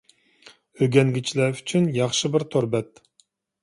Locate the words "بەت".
2.77-3.09